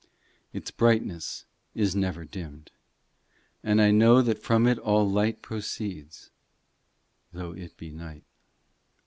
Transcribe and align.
Its 0.51 0.71
brightness 0.71 1.45
is 1.75 1.95
never 1.95 2.25
dimmed, 2.25 2.71
And 3.63 3.79
I 3.79 3.91
know 3.91 4.23
that 4.23 4.41
from 4.41 4.65
it 4.65 4.79
all 4.79 5.07
light 5.07 5.43
proceeds, 5.43 6.31
Though 7.31 7.51
it 7.51 7.77
be 7.77 7.91
night. 7.91 8.23